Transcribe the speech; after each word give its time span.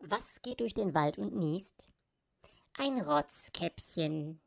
Was 0.00 0.42
geht 0.42 0.60
durch 0.60 0.74
den 0.74 0.94
Wald 0.94 1.18
und 1.18 1.34
niest? 1.34 1.88
Ein 2.78 3.00
Rotzkäppchen. 3.00 4.40